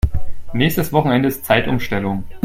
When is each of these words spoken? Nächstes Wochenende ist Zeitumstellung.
Nächstes 0.53 0.91
Wochenende 0.91 1.27
ist 1.27 1.45
Zeitumstellung. 1.45 2.23